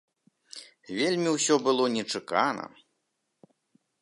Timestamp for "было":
1.67-1.83